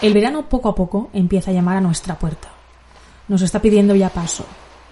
[0.00, 2.50] El verano poco a poco empieza a llamar a nuestra puerta.
[3.26, 4.46] Nos está pidiendo ya paso.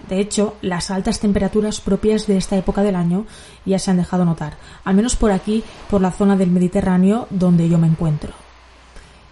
[0.09, 3.25] De hecho, las altas temperaturas propias de esta época del año
[3.65, 7.69] ya se han dejado notar, al menos por aquí, por la zona del Mediterráneo donde
[7.69, 8.33] yo me encuentro.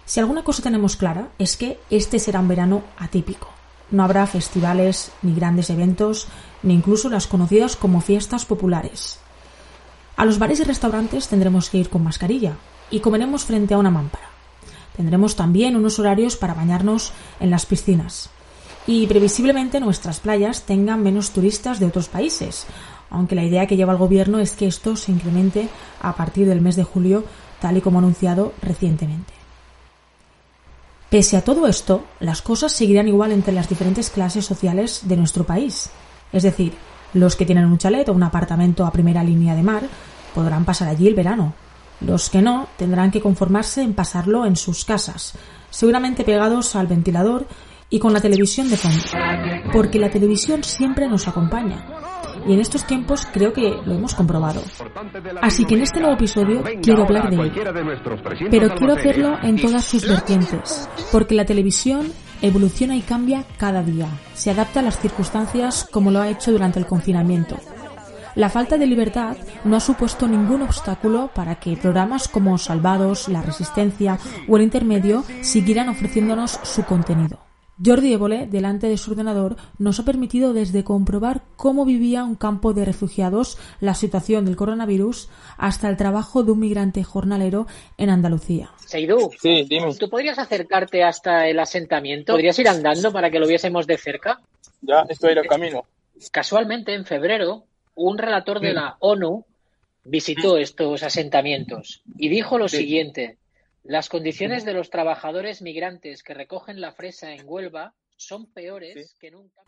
[0.06, 3.48] Si alguna cosa tenemos clara es que este será un verano atípico.
[3.90, 6.26] No habrá festivales, ni grandes eventos,
[6.62, 9.18] ni incluso las conocidas como fiestas populares.
[10.16, 12.56] A los bares y restaurantes tendremos que ir con mascarilla
[12.90, 14.35] y comeremos frente a una mámpara.
[14.96, 18.30] Tendremos también unos horarios para bañarnos en las piscinas.
[18.86, 22.66] Y previsiblemente nuestras playas tengan menos turistas de otros países,
[23.10, 25.68] aunque la idea que lleva el gobierno es que esto se incremente
[26.00, 27.24] a partir del mes de julio,
[27.60, 29.32] tal y como anunciado recientemente.
[31.10, 35.44] Pese a todo esto, las cosas seguirán igual entre las diferentes clases sociales de nuestro
[35.44, 35.90] país.
[36.32, 36.72] Es decir,
[37.14, 39.84] los que tienen un chalet o un apartamento a primera línea de mar
[40.34, 41.54] podrán pasar allí el verano.
[42.00, 45.34] Los que no tendrán que conformarse en pasarlo en sus casas,
[45.70, 47.46] seguramente pegados al ventilador
[47.88, 49.02] y con la televisión de fondo.
[49.72, 51.86] Porque la televisión siempre nos acompaña
[52.46, 54.62] y en estos tiempos creo que lo hemos comprobado.
[55.42, 57.62] Así que en este nuevo episodio quiero hablar de ello.
[58.50, 64.08] Pero quiero hacerlo en todas sus vertientes, porque la televisión evoluciona y cambia cada día.
[64.34, 67.56] Se adapta a las circunstancias como lo ha hecho durante el confinamiento.
[68.36, 69.34] La falta de libertad
[69.64, 75.24] no ha supuesto ningún obstáculo para que programas como Salvados, La Resistencia o El Intermedio
[75.40, 77.38] siguieran ofreciéndonos su contenido.
[77.82, 82.74] Jordi Évole, delante de su ordenador, nos ha permitido desde comprobar cómo vivía un campo
[82.74, 87.66] de refugiados, la situación del coronavirus, hasta el trabajo de un migrante jornalero
[87.96, 88.70] en Andalucía.
[88.84, 89.94] Seidú, Sí, dime.
[89.94, 92.34] ¿tú podrías acercarte hasta el asentamiento?
[92.34, 94.42] ¿Podrías ir andando para que lo viésemos de cerca?
[94.82, 95.84] Ya estoy en el camino.
[96.32, 97.64] Casualmente, en febrero,
[97.96, 99.44] un relator de la ONU
[100.04, 102.76] visitó estos asentamientos y dijo lo Sí.
[102.78, 103.38] siguiente.
[103.82, 109.16] Las condiciones de los trabajadores migrantes que recogen la fresa en Huelva son peores Sí.
[109.20, 109.60] que nunca.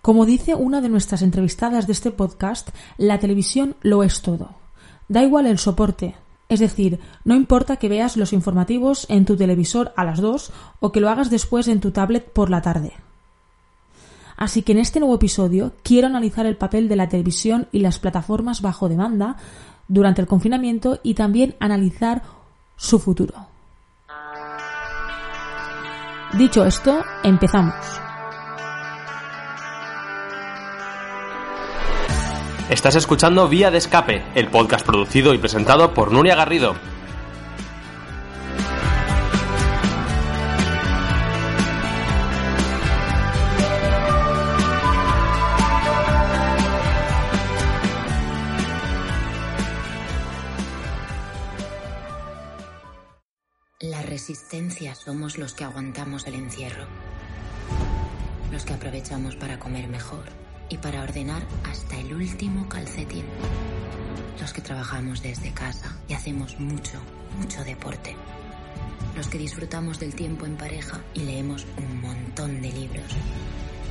[0.00, 4.56] Como dice una de nuestras entrevistadas de este podcast, la televisión lo es todo.
[5.08, 6.16] Da igual el soporte.
[6.48, 10.90] Es decir, no importa que veas los informativos en tu televisor a las 2 o
[10.92, 12.92] que lo hagas después en tu tablet por la tarde.
[14.42, 18.00] Así que en este nuevo episodio quiero analizar el papel de la televisión y las
[18.00, 19.36] plataformas bajo demanda
[19.86, 22.24] durante el confinamiento y también analizar
[22.76, 23.34] su futuro.
[26.36, 27.72] Dicho esto, empezamos.
[32.68, 36.74] Estás escuchando Vía de Escape, el podcast producido y presentado por Nuria Garrido.
[55.12, 56.86] Somos los que aguantamos el encierro.
[58.50, 60.24] Los que aprovechamos para comer mejor
[60.70, 63.26] y para ordenar hasta el último calcetín.
[64.40, 66.98] Los que trabajamos desde casa y hacemos mucho,
[67.38, 68.16] mucho deporte.
[69.14, 73.12] Los que disfrutamos del tiempo en pareja y leemos un montón de libros.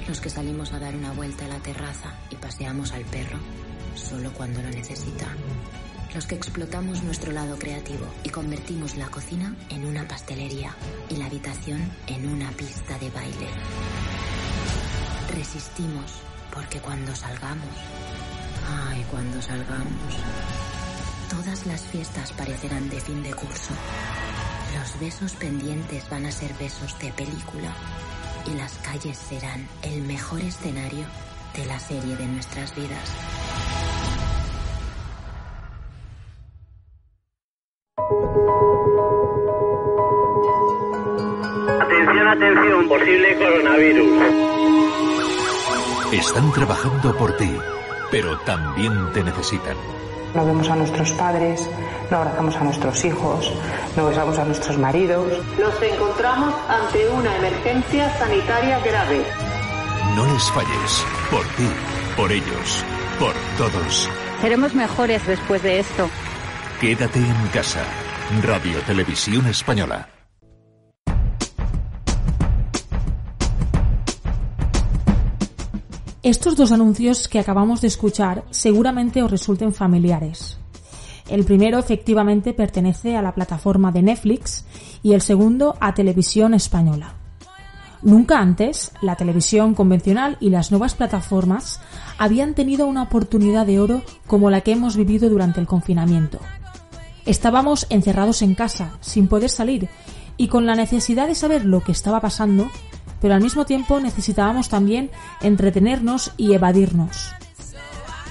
[0.08, 3.38] Los que salimos a dar una vuelta a la terraza y paseamos al perro
[3.94, 5.28] solo cuando lo necesita.
[6.14, 10.76] Los que explotamos nuestro lado creativo y convertimos la cocina en una pastelería
[11.10, 13.48] y la habitación en una pista de baile.
[15.34, 16.22] Resistimos
[16.54, 17.76] porque cuando salgamos,
[18.90, 20.16] ay, cuando salgamos,
[21.30, 23.74] todas las fiestas parecerán de fin de curso.
[24.78, 27.74] Los besos pendientes van a ser besos de película
[28.52, 31.06] y las calles serán el mejor escenario
[31.56, 33.10] de la serie de nuestras vidas.
[43.02, 44.24] Posible coronavirus.
[46.12, 47.52] Están trabajando por ti,
[48.12, 49.76] pero también te necesitan.
[50.36, 51.68] No vemos a nuestros padres,
[52.12, 53.52] no abrazamos a nuestros hijos,
[53.98, 55.28] no besamos a nuestros maridos.
[55.60, 59.26] Nos encontramos ante una emergencia sanitaria grave.
[60.16, 61.06] No les falles.
[61.32, 61.68] Por ti,
[62.16, 62.86] por ellos,
[63.20, 64.10] por todos.
[64.42, 66.10] Seremos mejores después de esto.
[66.80, 67.84] Quédate en casa.
[68.44, 70.21] Radio Televisión Española.
[76.24, 80.60] Estos dos anuncios que acabamos de escuchar seguramente os resulten familiares.
[81.28, 84.66] El primero efectivamente pertenece a la plataforma de Netflix
[85.02, 87.16] y el segundo a Televisión Española.
[88.04, 91.80] Nunca antes la televisión convencional y las nuevas plataformas
[92.20, 96.40] habían tenido una oportunidad de oro como la que hemos vivido durante el confinamiento.
[97.26, 99.90] Estábamos encerrados en casa, sin poder salir,
[100.38, 102.70] y con la necesidad de saber lo que estaba pasando,
[103.22, 107.32] pero al mismo tiempo necesitábamos también entretenernos y evadirnos.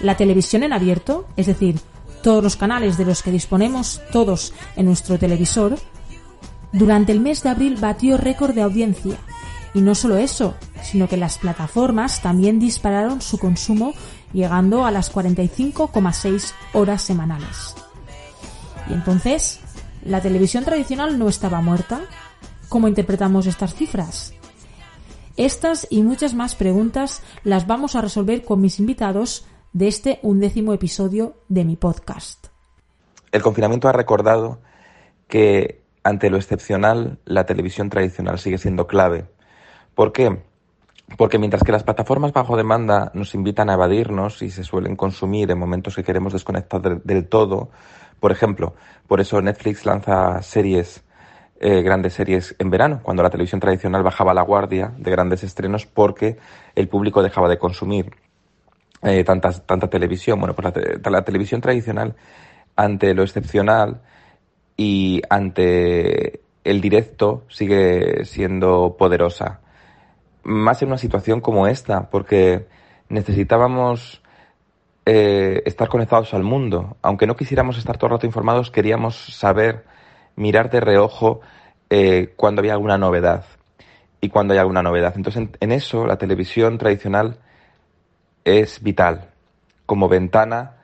[0.00, 1.80] La televisión en abierto, es decir,
[2.22, 5.78] todos los canales de los que disponemos todos en nuestro televisor,
[6.72, 9.16] durante el mes de abril batió récord de audiencia.
[9.72, 13.94] Y no solo eso, sino que las plataformas también dispararon su consumo
[14.32, 17.74] llegando a las 45,6 horas semanales.
[18.88, 19.60] Y entonces,
[20.04, 22.00] ¿la televisión tradicional no estaba muerta?
[22.68, 24.32] ¿Cómo interpretamos estas cifras?
[25.36, 30.72] Estas y muchas más preguntas las vamos a resolver con mis invitados de este undécimo
[30.72, 32.48] episodio de mi podcast.
[33.32, 34.58] El confinamiento ha recordado
[35.28, 39.26] que ante lo excepcional la televisión tradicional sigue siendo clave.
[39.94, 40.42] ¿Por qué?
[41.16, 45.50] Porque mientras que las plataformas bajo demanda nos invitan a evadirnos y se suelen consumir
[45.50, 47.70] en momentos que queremos desconectar del todo,
[48.18, 48.74] por ejemplo,
[49.06, 51.02] por eso Netflix lanza series,
[51.60, 55.86] eh, grandes series en verano, cuando la televisión tradicional bajaba la guardia de grandes estrenos
[55.86, 56.38] porque
[56.74, 58.10] el público dejaba de consumir
[59.02, 60.40] eh, tanta, tanta televisión.
[60.40, 62.16] Bueno, pues la, la televisión tradicional,
[62.76, 64.00] ante lo excepcional
[64.76, 69.60] y ante el directo, sigue siendo poderosa.
[70.42, 72.66] Más en una situación como esta, porque
[73.08, 74.22] necesitábamos
[75.04, 76.96] eh, estar conectados al mundo.
[77.02, 79.84] Aunque no quisiéramos estar todo el rato informados, queríamos saber,
[80.36, 81.40] mirar de reojo
[81.88, 83.44] eh, cuando había alguna novedad
[84.20, 85.14] y cuando hay alguna novedad.
[85.16, 87.38] Entonces, en, eso, la televisión tradicional
[88.44, 89.30] es vital
[89.86, 90.76] como ventana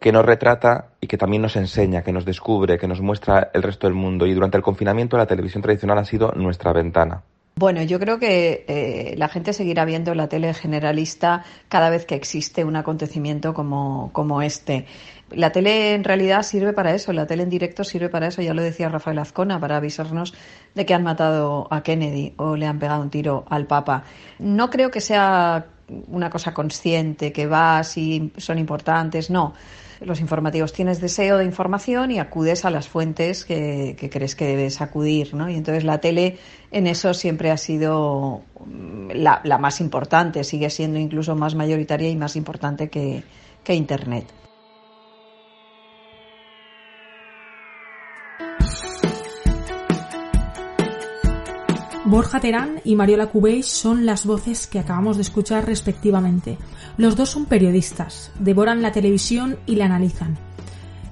[0.00, 3.62] que nos retrata y que también nos enseña, que nos descubre, que nos muestra el
[3.62, 4.26] resto del mundo.
[4.26, 7.22] Y durante el confinamiento la televisión tradicional ha sido nuestra ventana.
[7.56, 12.16] Bueno, yo creo que eh, la gente seguirá viendo la tele generalista cada vez que
[12.16, 14.86] existe un acontecimiento como, como este.
[15.30, 18.54] La tele en realidad sirve para eso, la tele en directo sirve para eso, ya
[18.54, 20.34] lo decía Rafael Azcona, para avisarnos
[20.74, 24.02] de que han matado a Kennedy o le han pegado un tiro al Papa.
[24.40, 25.66] No creo que sea
[26.08, 29.54] una cosa consciente, que va si son importantes, no
[30.04, 34.80] los informativos tienes deseo de información y acudes a las fuentes que, crees que debes
[34.80, 35.48] acudir, ¿no?
[35.48, 36.38] Y entonces la tele
[36.70, 42.16] en eso siempre ha sido mm, la, más importante, sigue siendo incluso más mayoritaria y
[42.16, 43.24] más importante que
[43.66, 44.26] Internet.
[52.14, 56.58] Borja Terán y Mariola Cubéis son las voces que acabamos de escuchar respectivamente.
[56.96, 60.36] Los dos son periodistas, devoran la televisión y la analizan.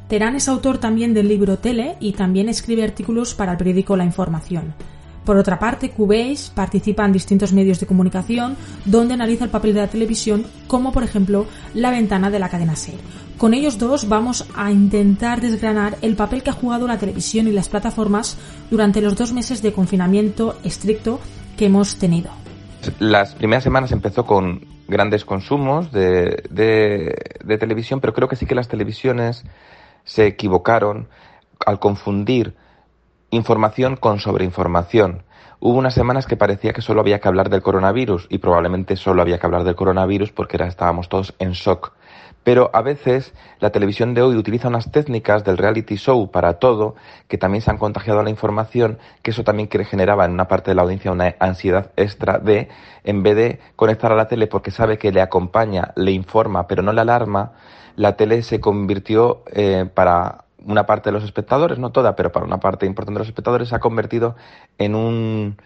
[0.07, 4.05] Terán es autor también del libro Tele y también escribe artículos para el periódico La
[4.05, 4.75] Información.
[5.25, 9.81] Por otra parte, Cubéis participa en distintos medios de comunicación donde analiza el papel de
[9.81, 12.97] la televisión, como por ejemplo La ventana de la cadena SER.
[13.39, 17.53] Con ellos dos vamos a intentar desgranar el papel que ha jugado la televisión y
[17.53, 18.37] las plataformas
[18.71, 21.21] durante los dos meses de confinamiento estricto
[21.57, 22.31] que hemos tenido.
[22.99, 28.57] Las primeras semanas empezó con grandes consumos de, de televisión, pero creo que sí que
[28.57, 29.45] las televisiones
[30.05, 31.09] se equivocaron
[31.65, 32.55] al confundir
[33.33, 35.25] información con sobreinformación.
[35.59, 39.23] Hubo unas semanas que parecía que solo había que hablar del coronavirus y probablemente solo
[39.23, 41.93] había que hablar del coronavirus porque estábamos todos en shock.
[42.45, 46.95] Pero a veces la televisión de hoy utiliza unas técnicas del reality show para todo
[47.27, 50.71] que también se han contagiado a la información, que eso también generaba en una parte
[50.71, 52.69] de la audiencia una ansiedad extra de,
[53.05, 56.83] en vez de conectar a la tele porque sabe que le acompaña, le informa, pero
[56.83, 57.53] no le alarma,
[57.97, 62.47] la tele se convirtió eh, para una parte de los espectadores, no toda, pero para
[62.47, 64.37] una parte importante de los espectadores se ha convertido
[64.79, 65.57] en un,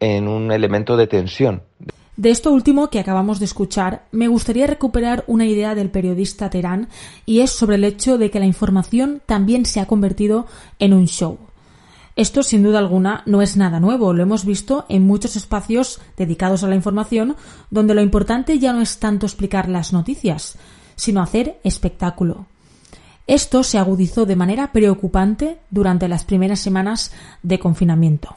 [0.00, 1.62] en un elemento de tensión.
[2.16, 6.88] De esto último que acabamos de escuchar, me gustaría recuperar una idea del periodista Terán
[7.26, 10.46] y es sobre el hecho de que la información también se ha convertido
[10.78, 11.38] en un show.
[12.14, 16.62] Esto, sin duda alguna, no es nada nuevo, lo hemos visto en muchos espacios dedicados
[16.62, 17.34] a la información,
[17.70, 20.56] donde lo importante ya no es tanto explicar las noticias,
[20.94, 22.46] sino hacer espectáculo.
[23.26, 27.12] Esto se agudizó de manera preocupante durante las primeras semanas
[27.42, 28.36] de confinamiento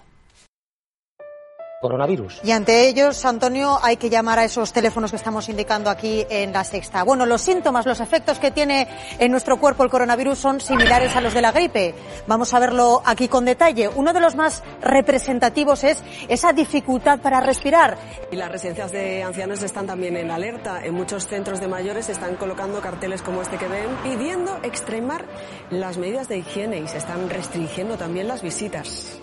[1.88, 2.42] coronavirus.
[2.44, 6.52] Y ante ellos, Antonio, hay que llamar a esos teléfonos que estamos indicando aquí en
[6.52, 7.04] la sexta.
[7.04, 8.88] Bueno, los síntomas, los efectos que tiene
[9.20, 11.96] en nuestro cuerpo el coronavirus son similares a los de la gripe.
[12.28, 13.88] Vamos a verlo aquí con detalle.
[13.88, 17.98] Uno de los más representativos es esa dificultad para respirar.
[18.32, 20.84] Y las residencias de ancianos están también en alerta.
[20.84, 25.26] En muchos centros de mayores se están colocando carteles como este que ven pidiendo extremar
[25.70, 29.20] las medidas de higiene y se están restringiendo también las visitas.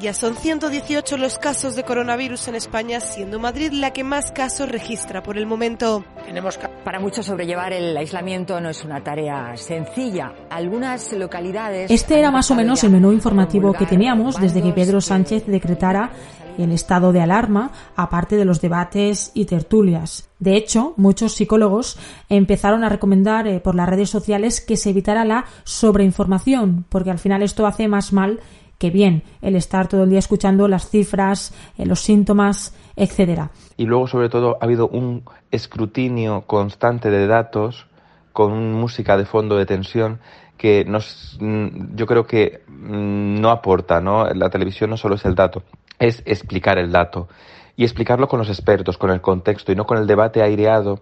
[0.00, 4.70] Ya son 118 los casos de coronavirus en España, siendo Madrid la que más casos
[4.70, 6.02] registra por el momento.
[6.24, 10.32] Tenemos para muchos sobrellevar el aislamiento no es una tarea sencilla.
[10.48, 15.02] Algunas localidades Este era más o menos el menú informativo que teníamos desde que Pedro
[15.02, 16.12] Sánchez decretara
[16.56, 20.30] el estado de alarma, aparte de los debates y tertulias.
[20.38, 21.98] De hecho, muchos psicólogos
[22.30, 27.18] empezaron a recomendar eh, por las redes sociales que se evitara la sobreinformación, porque al
[27.18, 28.40] final esto hace más mal
[28.80, 33.50] que bien el estar todo el día escuchando las cifras, eh, los síntomas, etcétera.
[33.76, 37.86] Y luego, sobre todo, ha habido un escrutinio constante de datos
[38.32, 40.18] con música de fondo de tensión
[40.56, 44.26] que nos, mm, yo creo que mm, no aporta, ¿no?
[44.32, 45.62] La televisión no solo es el dato,
[45.98, 47.28] es explicar el dato
[47.76, 51.00] y explicarlo con los expertos, con el contexto y no con el debate aireado.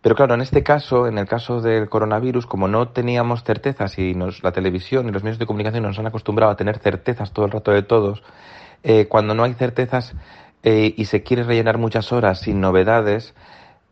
[0.00, 4.14] Pero claro, en este caso, en el caso del coronavirus, como no teníamos certezas y
[4.14, 7.50] la televisión y los medios de comunicación nos han acostumbrado a tener certezas todo el
[7.50, 8.22] rato de todos,
[8.84, 10.14] eh, cuando no hay certezas
[10.62, 13.34] eh, y se quiere rellenar muchas horas sin novedades,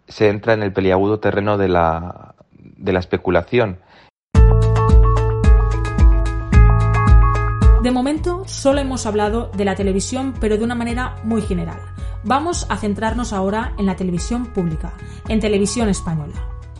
[0.06, 3.78] se entra en el peliagudo terreno de la, de la especulación.
[7.82, 11.78] De momento solo hemos hablado de la televisión, pero de una manera muy general.
[12.26, 14.94] Vamos a centrarnos ahora en la televisión pública,
[15.28, 16.34] en televisión española.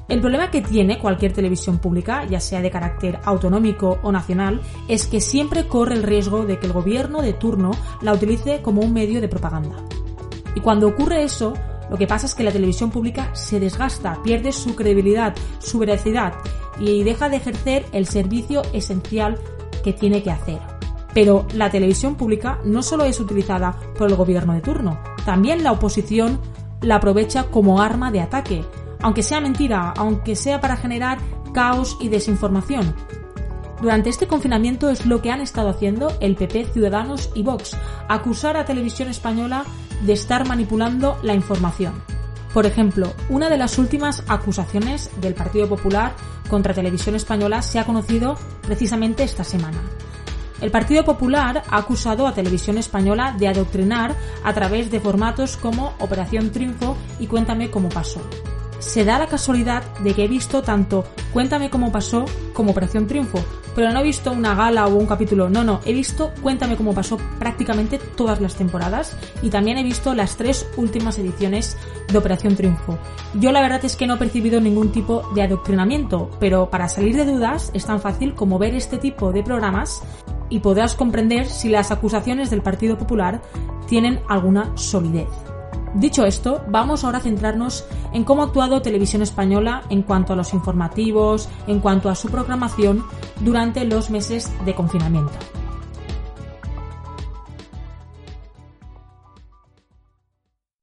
[0.09, 5.07] El problema que tiene cualquier televisión pública, ya sea de carácter autonómico o nacional, es
[5.07, 7.71] que siempre corre el riesgo de que el gobierno de turno
[8.03, 9.77] la utilice como un medio de propaganda.
[10.57, 11.55] Y cuando ocurre eso,
[11.91, 16.35] lo que pasa es que la televisión pública se desgasta, pierde su credibilidad, su veracidad
[16.81, 19.39] y deja de ejercer el servicio esencial
[19.85, 20.76] que tiene que hacer.
[21.17, 25.73] Pero la televisión pública no solo es utilizada por el gobierno de turno, también la
[25.73, 26.39] oposición
[26.83, 28.67] la aprovecha como arma de ataque,
[29.01, 31.17] aunque sea mentira, aunque sea para generar
[31.55, 32.95] caos y desinformación.
[33.81, 37.75] Durante este confinamiento es lo que han estado haciendo el PP, Ciudadanos y Vox,
[38.09, 39.65] acusar a Televisión Española
[40.03, 41.95] de estar manipulando la información.
[42.53, 46.13] Por ejemplo, una de las últimas acusaciones del Partido Popular
[46.51, 49.81] contra Televisión Española se ha conocido precisamente esta semana.
[50.61, 55.93] El Partido Popular ha acusado a Televisión Española de adoctrinar a través de formatos como
[55.99, 58.21] Operación Triunfo y Cuéntame cómo pasó.
[58.79, 63.45] Se da la casualidad de que he visto tanto Cuéntame cómo pasó como Operación Triunfo,
[63.75, 66.95] pero no he visto una gala o un capítulo, no, no, he visto Cuéntame cómo
[66.95, 71.77] pasó prácticamente todas las temporadas y también he visto las tres últimas ediciones
[72.11, 72.99] de Operación Triunfo.
[73.35, 77.17] Yo la verdad es que no he percibido ningún tipo de adoctrinamiento, pero para salir
[77.17, 80.03] de dudas es tan fácil como ver este tipo de programas
[80.49, 83.43] y podrás comprender si las acusaciones del Partido Popular
[83.87, 85.29] tienen alguna solidez.
[85.95, 90.37] Dicho esto, vamos ahora a centrarnos en cómo ha actuado Televisión Española en cuanto a
[90.37, 93.05] los informativos, en cuanto a su programación
[93.41, 95.33] durante los meses de confinamiento.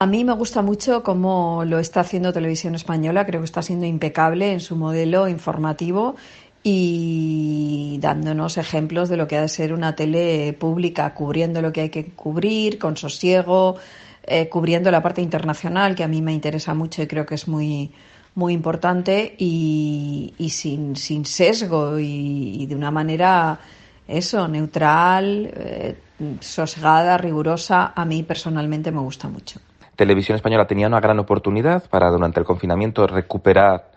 [0.04, 3.86] A mí me gusta mucho cómo lo está haciendo Televisión Española, creo que está siendo
[3.86, 6.18] impecable en su modelo informativo
[6.64, 11.82] y dándonos ejemplos de lo que ha de ser una tele pública, cubriendo lo que
[11.82, 13.76] hay que cubrir, con sosiego,
[14.24, 17.50] eh, cubriendo la parte internacional, que a mí me interesa mucho y creo que es
[17.50, 17.92] muy,
[18.36, 23.60] muy importante, y, y sin, sin sesgo y, de una manera,
[24.08, 25.98] eso, neutral, eh,
[26.40, 29.60] sosegada, rigurosa, a mí personalmente me gusta mucho.
[29.98, 33.92] Televisión Española tenía una gran oportunidad para durante el confinamiento recuperar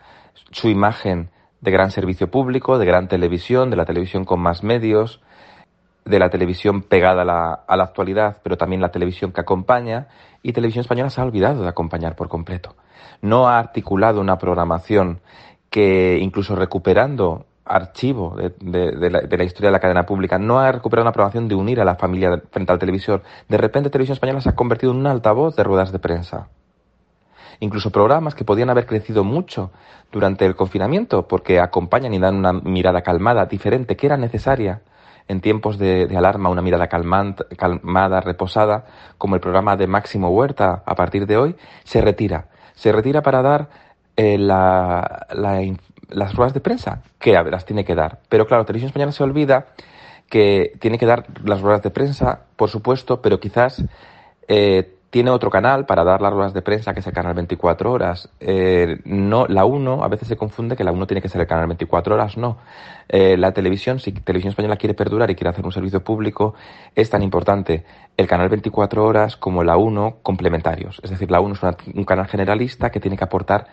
[0.50, 5.20] su imagen de gran servicio público, de gran televisión, de la televisión con más medios,
[6.04, 10.08] de la televisión pegada a la, a la, actualidad, pero también la televisión que acompaña,
[10.42, 12.76] y Televisión Española se ha olvidado de acompañar por completo.
[13.20, 15.20] No ha articulado una programación
[15.70, 20.38] que, incluso recuperando archivo de, de, de, la, de, la, historia de la cadena pública,
[20.38, 23.22] no ha recuperado una programación de unir a la familia frente al televisor.
[23.48, 26.48] De repente Televisión Española se ha convertido en un altavoz de ruedas de prensa.
[27.60, 29.70] Incluso programas que podían haber crecido mucho
[30.12, 34.82] durante el confinamiento porque acompañan y dan una mirada calmada, diferente, que era necesaria
[35.28, 38.86] en tiempos de, alarma, una mirada calmada, reposada,
[39.18, 42.46] como el programa de Máximo Huerta a partir de hoy, se retira.
[42.74, 43.68] Se retira para dar
[44.16, 45.60] eh, la, la,
[46.08, 48.20] las ruedas de prensa, que las tiene que dar.
[48.28, 49.66] Pero claro, Televisión Española se olvida
[50.28, 53.84] que tiene que dar las ruedas de prensa, por supuesto, pero quizás
[54.48, 57.92] eh, tiene otro canal para dar las ruedas de prensa, que es el canal 24
[57.92, 58.28] horas.
[58.40, 61.46] Eh, no, la 1, a veces se confunde que la 1 tiene que ser el
[61.46, 62.58] canal 24 horas, no.
[63.08, 66.54] Eh, la televisión, si Televisión Española quiere perdurar y quiere hacer un servicio público,
[66.94, 67.84] es tan importante
[68.16, 71.00] el canal 24 horas como la 1 complementarios.
[71.02, 71.60] Es decir, la 1 es
[71.94, 73.68] un canal generalista que tiene que aportar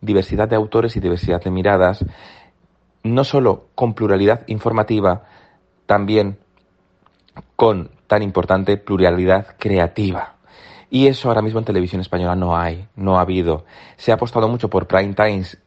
[0.00, 2.04] diversidad de autores y diversidad de miradas,
[3.02, 5.24] no solo con pluralidad informativa,
[5.86, 6.38] también
[7.56, 10.37] con tan importante pluralidad creativa.
[10.90, 13.64] Y eso ahora mismo en televisión española no hay, no ha habido.
[13.96, 15.58] Se ha apostado mucho por prime times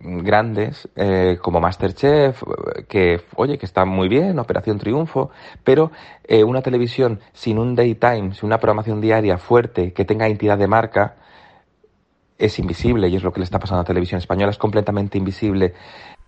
[0.00, 2.42] grandes eh, como Masterchef,
[2.88, 5.30] que oye, que está muy bien, Operación Triunfo,
[5.64, 5.92] pero
[6.24, 10.66] eh, una televisión sin un daytime, sin una programación diaria fuerte, que tenga entidad de
[10.66, 11.16] marca,
[12.36, 15.18] es invisible y es lo que le está pasando a la televisión española, es completamente
[15.18, 15.74] invisible.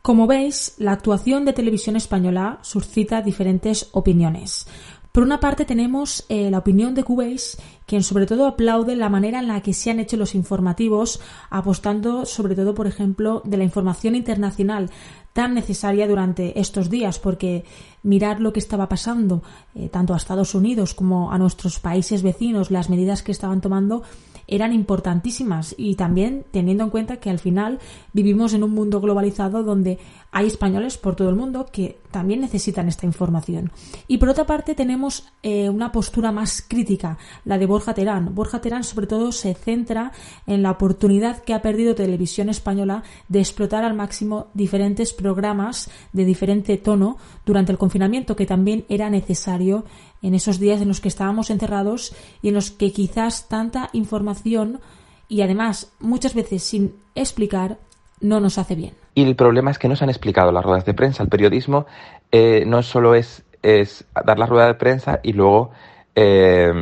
[0.03, 4.67] Como veis, la actuación de televisión española suscita diferentes opiniones.
[5.13, 9.41] Por una parte tenemos eh, la opinión de Cubase, quien sobre todo aplaude la manera
[9.41, 13.65] en la que se han hecho los informativos, apostando sobre todo, por ejemplo, de la
[13.65, 14.89] información internacional
[15.33, 17.65] tan necesaria durante estos días, porque
[18.05, 19.43] mirar lo que estaba pasando,
[19.75, 24.03] eh, tanto a Estados Unidos como a nuestros países vecinos, las medidas que estaban tomando,
[24.51, 25.75] eran importantísimas.
[25.79, 27.79] Y también teniendo en cuenta que al final
[28.13, 29.99] vivimos en un mundo globalizado donde
[30.33, 33.71] hay españoles por todo el mundo que también necesitan esta información.
[34.09, 38.35] Y por otra parte tenemos eh, una postura más crítica, la de Borja Terán.
[38.35, 40.13] Borja Terán sobre todo se centra
[40.47, 46.25] en la oportunidad que ha perdido Televisión Española de explotar al máximo diferentes programas de
[46.25, 49.85] diferente tono durante el confinamiento que también era necesario
[50.23, 54.81] en esos días en los que estábamos encerrados y en los que quizás tanta información
[55.29, 57.79] y además muchas veces sin explicar
[58.21, 58.95] no nos hace bien.
[59.15, 61.23] Y el problema es que no se han explicado las ruedas de prensa.
[61.23, 61.87] El periodismo
[62.33, 65.71] eh, no solo es, es, dar la rueda de prensa y luego
[66.15, 66.73] eh,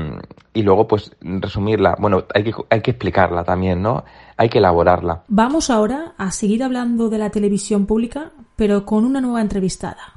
[0.58, 1.96] y luego pues resumirla.
[2.00, 4.04] Bueno, hay que, hay que explicarla también, ¿no?
[4.36, 5.22] Hay que elaborarla.
[5.28, 10.14] Vamos ahora a seguir hablando de la televisión pública, pero con una nueva entrevistada.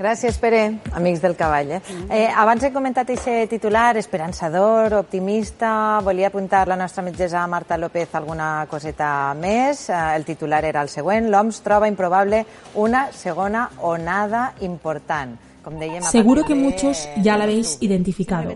[0.00, 1.74] Gràcies, Pere, amics del cavall.
[1.76, 1.80] Eh?
[2.08, 8.14] Eh, abans he comentat aquest titular, esperançador, optimista, volia apuntar la nostra metgessa Marta López
[8.16, 9.90] alguna coseta més.
[9.90, 12.46] Eh, el titular era el següent, l'OMS troba improbable
[12.80, 15.36] una segona onada important.
[15.60, 18.54] Com dèiem, Seguro que muchos ya la habéis identificado.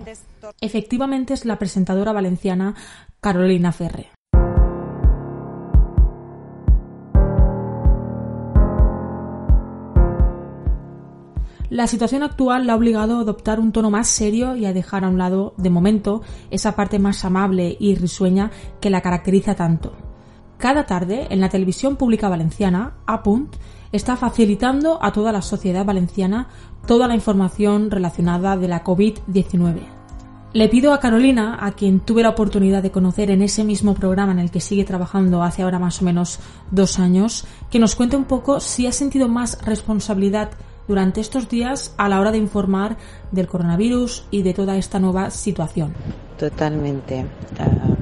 [0.62, 2.74] Efectivamente es la presentadora valenciana
[3.20, 4.14] Carolina Ferre.
[11.75, 15.04] La situación actual la ha obligado a adoptar un tono más serio y a dejar
[15.04, 19.93] a un lado, de momento, esa parte más amable y risueña que la caracteriza tanto.
[20.56, 23.56] Cada tarde, en la televisión pública valenciana, Apunt
[23.91, 26.47] está facilitando a toda la sociedad valenciana
[26.87, 29.80] toda la información relacionada de la COVID-19.
[30.52, 34.30] Le pido a Carolina, a quien tuve la oportunidad de conocer en ese mismo programa
[34.30, 36.39] en el que sigue trabajando hace ahora más o menos
[36.71, 40.52] dos años, que nos cuente un poco si ha sentido más responsabilidad
[40.86, 42.97] durante estos días a la hora de informar
[43.30, 45.94] del coronavirus y de toda esta nueva situación.
[46.38, 47.25] Totalmente.
[47.58, 47.94] Uh,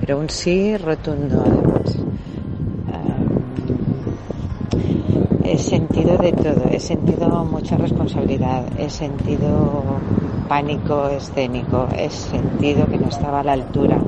[0.00, 1.96] pero un sí rotundo, además.
[2.86, 3.38] Uh,
[5.44, 10.00] he sentido de todo, he sentido mucha responsabilidad, he sentido
[10.48, 14.00] pánico escénico, he sentido que no estaba a la altura,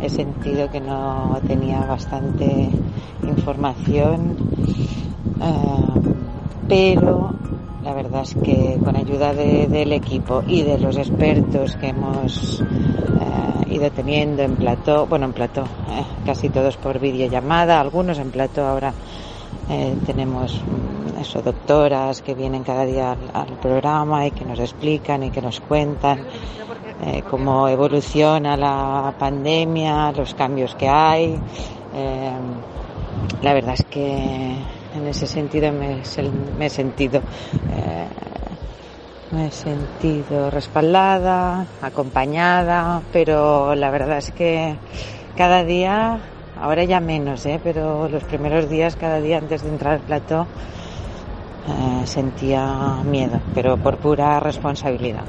[0.00, 2.68] he sentido que no tenía bastante
[3.22, 4.36] información.
[5.40, 6.15] Uh,
[6.68, 7.34] pero
[7.86, 12.60] la verdad es que con ayuda de, del equipo y de los expertos que hemos
[12.60, 18.32] eh, ido teniendo en plató, bueno, en plató, eh, casi todos por videollamada, algunos en
[18.32, 18.92] plató ahora
[19.70, 25.22] eh, tenemos mm, eso, doctoras que vienen cada día al, programa y que nos explican
[25.22, 26.24] y que nos cuentan
[27.30, 31.38] cómo evoluciona la pandemia, los cambios que hay.
[33.42, 34.56] La verdad es que
[34.96, 37.20] en ese sentido me, he sentido
[37.70, 38.06] eh,
[39.30, 44.76] me he sentido respaldada, acompañada, pero la verdad es que
[45.36, 46.18] cada día,
[46.60, 47.60] ahora ya menos, ¿eh?
[47.62, 50.46] pero los primeros días, cada día antes de entrar al plató,
[51.68, 55.24] eh, sentía miedo, pero por pura responsabilidad.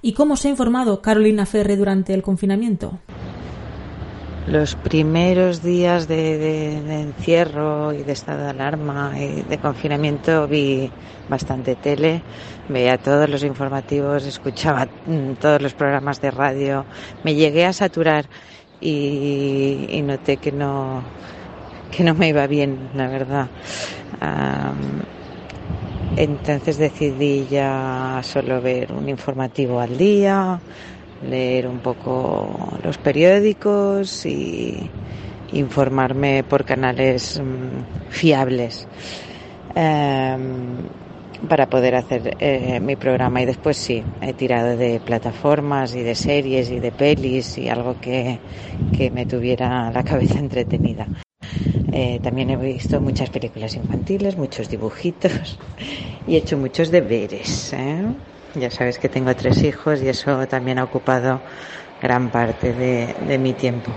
[0.00, 3.00] ¿Y cómo se ha informado Carolina Ferre durante el confinamiento?
[4.50, 10.90] Los primeros días de, encierro y de estado de alarma y de confinamiento vi
[11.28, 12.22] bastante tele,
[12.68, 16.86] veía todos los informativos, escuchaba mm, todos los programas de radio,
[17.24, 18.26] me llegué a saturar
[18.80, 21.02] y, y noté que no
[21.90, 23.48] que no me iba bien, la verdad.
[24.20, 25.02] Um,
[26.16, 30.60] entonces decidí ya solo ver un informativo al día,
[31.26, 32.48] leer un poco
[32.84, 34.76] los periódicos y
[35.52, 37.46] informarme por canales um,
[38.10, 38.86] fiables
[39.74, 40.36] eh,
[41.48, 46.14] para poder hacer eh, mi programa y después sí, he tirado de plataformas y de
[46.14, 48.38] series y de pelis y algo que,
[48.96, 51.06] que me tuviera la cabeza entretenida.
[51.92, 55.58] Eh, también he visto muchas películas infantiles, muchos dibujitos
[56.26, 57.72] y he hecho muchos deberes.
[57.72, 58.02] ¿eh?
[58.54, 61.40] Ya sabes que tengo tres hijos y eso también ha ocupado
[62.00, 63.90] gran parte de, de mi tiempo.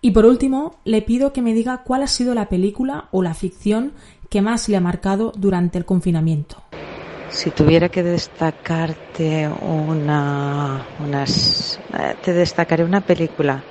[0.00, 3.34] Y por último, le pido que me diga cuál ha sido la película o la
[3.34, 3.92] ficción
[4.28, 6.62] que más le ha marcado durante el confinamiento.
[7.30, 13.62] Si tuviera que destacarte una, unas, eh, te destacaré una película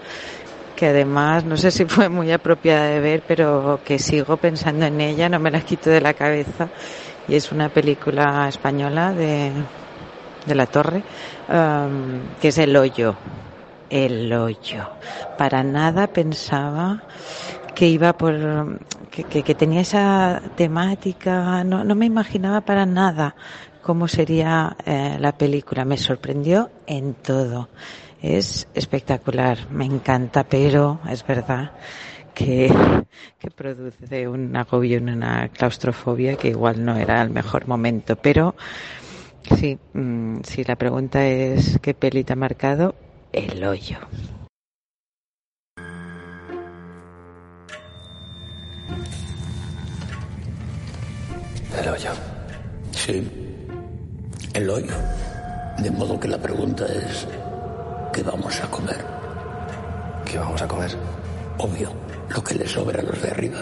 [0.76, 5.02] que además no sé si fue muy apropiada de ver, pero que sigo pensando en
[5.02, 6.70] ella, no me la quito de la cabeza.
[7.28, 9.52] Y es una película española de,
[10.48, 11.04] de la Torre,
[11.50, 13.16] um, que es El Hoyo.
[13.90, 14.90] El Hoyo.
[15.38, 17.04] Para nada pensaba
[17.78, 18.80] que iba por
[19.12, 23.36] que, que, que tenía esa temática no, no, me imaginaba para nada
[23.84, 27.70] cómo sería eh, la película me sorprendió en todo
[28.20, 31.72] es espectacular me encanta pero es verdad
[32.34, 32.74] que,
[33.40, 38.56] que produce un agobio y una claustrofobia que igual no era el mejor momento pero
[39.56, 42.96] sí mmm, si la pregunta es qué peli te ha marcado
[43.32, 43.98] el hoyo
[51.80, 52.10] El hoyo.
[52.92, 53.30] Sí,
[54.54, 54.94] el hoyo.
[55.78, 57.28] De modo que la pregunta es,
[58.12, 59.06] ¿qué vamos a comer?
[60.26, 60.92] ¿Qué vamos a comer?
[61.60, 61.92] Obvio,
[62.30, 63.60] lo que les sobra a los de arriba.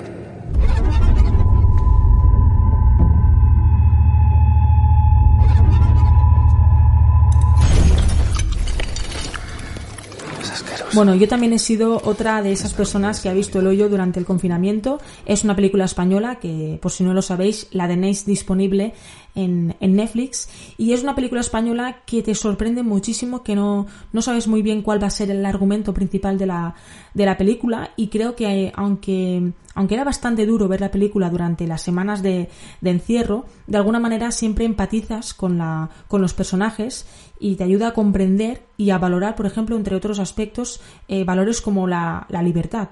[10.96, 14.18] Bueno, yo también he sido otra de esas personas que ha visto El Hoyo durante
[14.18, 15.02] el confinamiento.
[15.26, 18.94] Es una película española que, por si no lo sabéis, la tenéis disponible
[19.36, 24.22] en, en, Netflix y es una película española que te sorprende muchísimo, que no, no
[24.22, 26.76] sabes muy bien cuál va a ser el argumento principal de la,
[27.14, 31.68] de la película y creo que aunque, aunque era bastante duro ver la película durante
[31.68, 32.50] las semanas de,
[32.82, 37.06] de encierro, de alguna manera siempre empatizas con, la, con los personajes
[37.40, 41.62] y te ayuda a comprender y a valorar, por ejemplo, entre otros aspectos, eh, valores
[41.62, 42.90] como la, la libertad.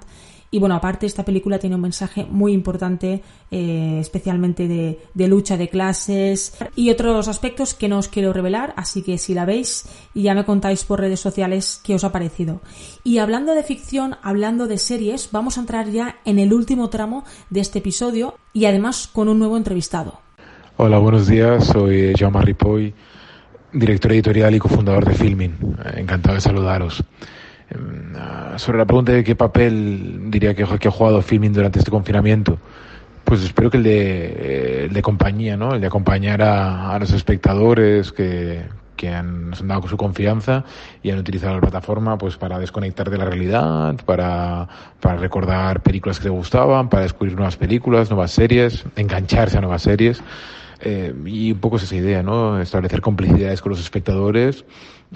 [0.54, 5.68] Y bueno, aparte esta película tiene un mensaje muy importante, eh, especialmente de, lucha de
[5.68, 10.22] clases y otros aspectos que no os quiero revelar, así que si la veis y
[10.22, 12.62] ya me contáis por redes sociales qué os ha parecido.
[13.04, 17.24] Y hablando de ficción, hablando de series, vamos a entrar ya en el último tramo
[17.50, 20.20] de este episodio y además con un nuevo entrevistado.
[20.78, 22.94] Hola, buenos días, soy Jaume Ripoll,
[23.72, 25.56] director editorial y cofundador de Filmin.
[25.96, 27.04] Encantado de saludaros.
[28.58, 32.58] Sobre la pregunta de qué papel diría que, ha jugado Filming durante este confinamiento,
[33.24, 35.74] pues espero que el de, de compañía, ¿no?
[35.74, 38.64] El de acompañar a, los espectadores que,
[38.96, 40.66] que han, nos han dado su confianza
[41.02, 44.68] y han utilizado la plataforma pues para desconectar de la realidad, para,
[45.00, 49.82] para recordar películas que les gustaban, para descubrir nuevas películas, nuevas series, engancharse a nuevas
[49.82, 50.22] series.
[50.86, 52.60] Eh, y un poco es esa idea, ¿no?
[52.60, 54.66] Establecer complicidades con los espectadores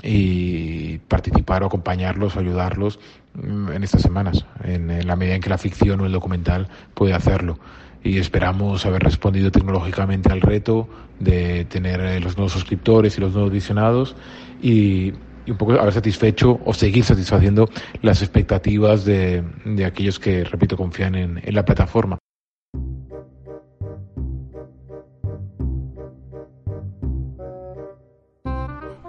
[0.03, 2.99] y participar o acompañarlos o ayudarlos
[3.35, 7.59] en estas semanas, en, la medida en que la ficción o el documental puede hacerlo.
[8.03, 10.87] Y esperamos haber respondido tecnológicamente al reto
[11.19, 14.15] de tener los nuevos suscriptores y los nuevos visionados
[14.61, 15.13] y,
[15.45, 17.69] y un poco haber satisfecho o seguir satisfaciendo
[18.01, 22.17] las expectativas de, de aquellos que, repito, confían en, en la plataforma.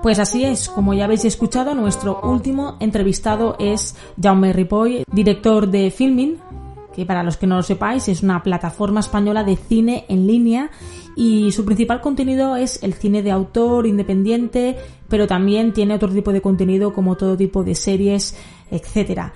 [0.02, 5.90] Pues así es, como ya habéis escuchado, nuestro último entrevistado es Jaume Ripoll, director de
[5.90, 6.38] Filmin,
[6.94, 10.70] que para los que no lo sepáis es una plataforma española de cine en línea
[11.16, 14.76] y su principal contenido es el cine de autor independiente,
[15.08, 18.36] pero también tiene otro tipo de contenido como todo tipo de series,
[18.70, 19.32] etcétera.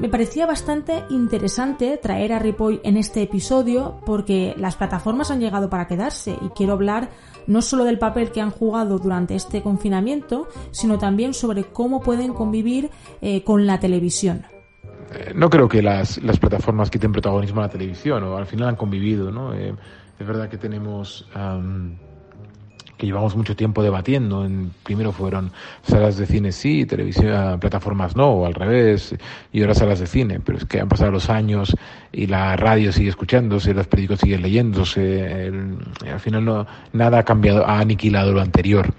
[0.00, 5.68] Me parecía bastante interesante traer a Ripoll en este episodio porque las plataformas han llegado
[5.68, 7.10] para quedarse y quiero hablar
[7.46, 12.32] no solo del papel que han jugado durante este confinamiento, sino también sobre cómo pueden
[12.32, 12.88] convivir
[13.20, 14.46] eh, con la televisión.
[15.34, 18.76] No creo que las, las, plataformas quiten protagonismo a la televisión, o al final han
[18.76, 19.52] convivido, ¿no?
[19.52, 19.74] Eh,
[20.18, 21.28] es verdad que tenemos...
[23.00, 24.44] que llevamos mucho tiempo debatiendo.
[24.44, 25.50] En, primero fueron
[25.82, 29.16] salas de cine sí, televisión, plataformas no, o al revés,
[29.52, 30.38] y ahora salas de cine.
[30.40, 31.74] Pero es que han pasado los años
[32.12, 35.50] y la radio sigue escuchándose, los periódicos siguen leyéndose.
[36.12, 38.92] Al final no, nada ha cambiado, ha aniquilado lo anterior.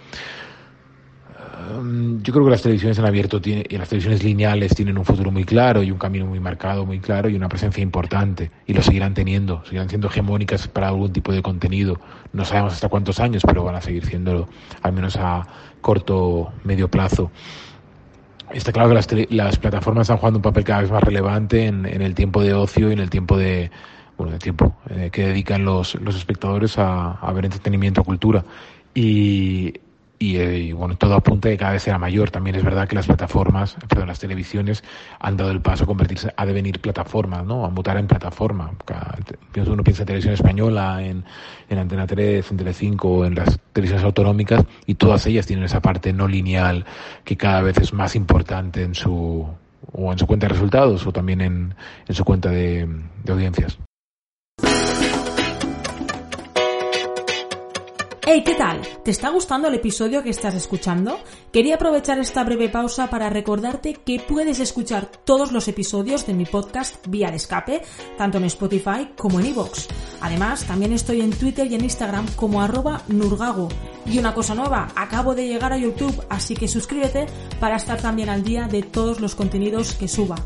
[2.22, 5.46] Yo creo que las televisiones han abierto y las televisiones lineales tienen un futuro muy
[5.46, 8.52] claro y un camino muy marcado, muy claro y una presencia importante.
[8.66, 12.00] Y lo seguirán teniendo, seguirán siendo hegemónicas para algún tipo de contenido.
[12.34, 14.48] No sabemos hasta cuántos años, pero van a seguir siéndolo,
[14.82, 15.46] al menos a
[15.82, 17.32] corto, medio plazo.
[18.54, 21.86] está claro que las, las, plataformas están jugando un papel cada vez más relevante en,
[21.86, 23.72] en, el tiempo de ocio y en el tiempo de,
[24.18, 28.46] bueno, de tiempo eh, que dedican los, los espectadores a, a ver entretenimiento, cultura.
[28.94, 29.74] Y
[30.22, 32.30] eh, y, bueno, todo apunta que cada vez será mayor.
[32.30, 34.84] También es verdad que las plataformas, perdón, las televisiones
[35.20, 37.66] han dado el paso a convertirse, a devenir plataformas, ¿no?
[37.66, 38.72] A mutar en plataforma.
[39.56, 41.26] Uno piensa en televisión española, en,
[41.70, 46.14] en Antena 3, en Telecinco, en las televisiones autonómicas, y todas ellas tienen esa parte
[46.14, 46.86] no lineal
[47.24, 49.48] que cada vez es más importante en su,
[49.92, 51.76] o en su cuenta de resultados, o también en,
[52.08, 52.88] en su cuenta de,
[53.24, 53.80] de audiencias.
[58.34, 58.80] Hey, ¿qué tal?
[59.04, 61.20] ¿Te está gustando el episodio que estás escuchando?
[61.52, 66.46] Quería aprovechar esta breve pausa para recordarte que puedes escuchar todos los episodios de mi
[66.46, 67.82] podcast vía de escape,
[68.18, 69.88] tanto en Spotify como en iVoox.
[70.22, 73.68] Además, también estoy en Twitter y en Instagram como arroba nurgago.
[74.06, 77.26] Y una cosa nueva, acabo de llegar a YouTube, así que suscríbete
[77.60, 80.38] para estar también al día de todos los contenidos que suba.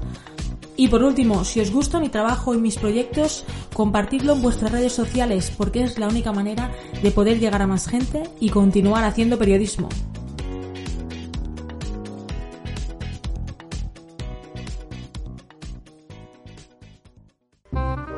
[0.77, 4.93] Y por último, si os gusta mi trabajo y mis proyectos, compartidlo en vuestras redes
[4.93, 9.38] sociales porque es la única manera de poder llegar a más gente y continuar haciendo
[9.38, 9.89] periodismo.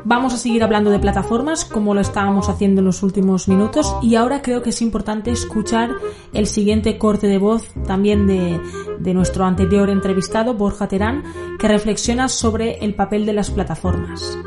[0.10, 4.16] Vamos a seguir hablando de plataformas como lo estábamos haciendo en los últimos minutos y
[4.16, 5.90] ahora creo que es importante escuchar
[6.32, 11.26] el siguiente corte de voz también de, nuestro anterior entrevistado, Borja Terán,
[11.60, 14.40] que reflexiona sobre el papel de las plataformas.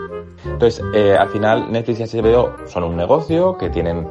[0.47, 4.09] Entonces, eh, al final Netflix y HBO son un negocio que tienen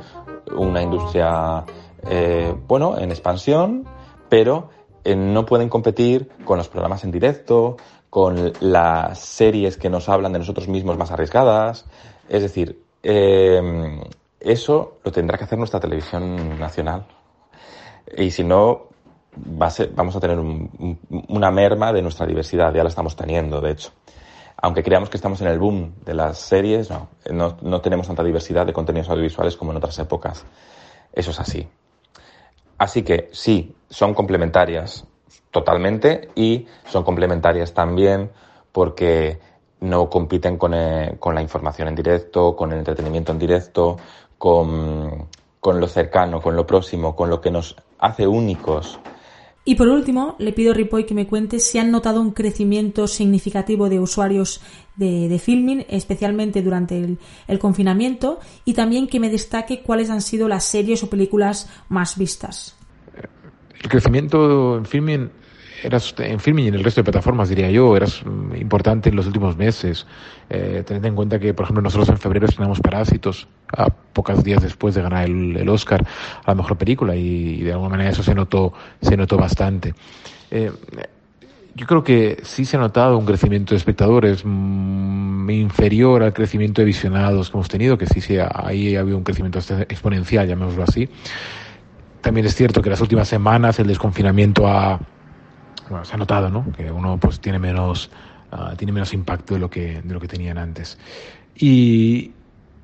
[0.55, 1.65] una industria,
[2.07, 3.85] eh, bueno, en expansión,
[4.29, 4.69] pero
[5.03, 7.77] eh, no pueden competir con los programas en directo,
[8.09, 11.85] con las series que nos hablan de nosotros mismos más arriesgadas.
[12.27, 14.01] Es decir, eh,
[14.39, 17.05] eso lo tendrá que hacer nuestra televisión nacional.
[18.17, 18.87] Y si no,
[19.61, 22.73] va a ser, vamos a tener un, una merma de nuestra diversidad.
[22.73, 23.91] Ya la estamos teniendo, de hecho.
[24.61, 28.23] Aunque creamos que estamos en el boom de las series, no, no, no tenemos tanta
[28.23, 30.45] diversidad de contenidos audiovisuales como en otras épocas.
[31.13, 31.67] Eso es así.
[32.77, 35.05] Así que sí, son complementarias
[35.51, 38.29] totalmente y son complementarias también
[38.71, 39.39] porque
[39.81, 43.97] no compiten con, eh, con, la información en directo, con el entretenimiento en directo,
[44.37, 45.27] con,
[45.59, 48.99] con lo cercano, con lo próximo, con lo que nos hace únicos.
[49.65, 53.07] Y por último, le pido a Ripoy que me cuente si han notado un crecimiento
[53.07, 54.61] significativo de usuarios
[54.95, 60.21] de, de filming, especialmente durante el, el, confinamiento, y también que me destaque cuáles han
[60.21, 62.78] sido las series o películas más vistas.
[63.81, 65.29] El crecimiento en filming
[65.83, 68.21] eras en filming y en el resto de plataformas, diría yo, eras
[68.59, 70.05] importante en los últimos meses.
[70.49, 74.61] Eh, tened en cuenta que, por ejemplo, nosotros en febrero estrenamos Parásitos, a pocos días
[74.61, 76.05] después de ganar el, el Oscar
[76.43, 79.93] a la mejor película, y, de alguna manera eso se notó, se notó bastante.
[80.51, 80.71] Eh,
[81.75, 86.81] yo creo que sí se ha notado un crecimiento de espectadores mmm, inferior al crecimiento
[86.81, 90.83] de visionados que hemos tenido, que sí, sí, ahí ha habido un crecimiento exponencial, llamémoslo
[90.83, 91.07] así.
[92.21, 94.99] También es cierto que las últimas semanas el desconfinamiento ha,
[95.89, 96.71] bueno, se ha notado, ¿no?
[96.73, 98.11] Que uno pues tiene menos,
[98.51, 100.97] uh, tiene menos impacto de lo que, de lo que tenían antes.
[101.55, 102.31] Y,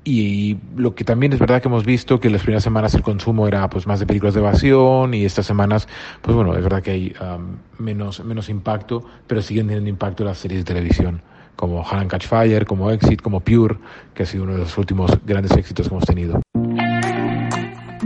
[0.06, 3.02] y lo que también es verdad que hemos visto que en las primeras semanas el
[3.02, 5.88] consumo era pues más de películas de evasión y estas semanas
[6.22, 10.38] pues bueno es verdad que hay um, menos menos impacto pero siguen teniendo impacto las
[10.38, 11.22] series de televisión
[11.56, 13.78] como Hannah Catch Fire como Exit como Pure
[14.14, 16.40] que ha sido uno de los últimos grandes éxitos que hemos tenido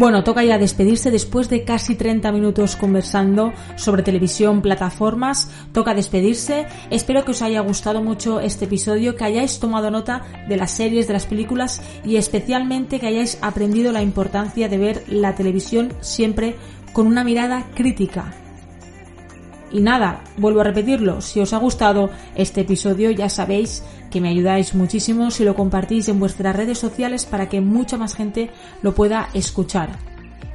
[0.01, 5.51] bueno, toca ya despedirse después de casi 30 minutos conversando sobre televisión, plataformas.
[5.75, 6.67] Toca despedirse.
[6.89, 11.07] Espero que os haya gustado mucho este episodio, que hayáis tomado nota de las series,
[11.07, 16.57] de las películas y especialmente que hayáis aprendido la importancia de ver la televisión siempre
[16.95, 18.33] con una mirada crítica.
[19.73, 24.29] Y nada, vuelvo a repetirlo, si os ha gustado este episodio ya sabéis que me
[24.29, 28.51] ayudáis muchísimo si lo compartís en vuestras redes sociales para que mucha más gente
[28.83, 29.91] lo pueda escuchar.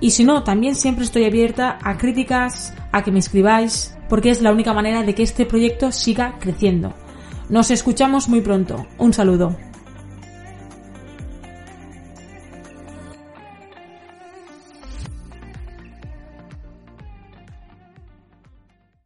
[0.01, 4.41] Y si no, también siempre estoy abierta a críticas, a que me escribáis, porque es
[4.41, 6.93] la única manera de que este proyecto siga creciendo.
[7.49, 8.85] Nos escuchamos muy pronto.
[8.97, 9.55] Un saludo.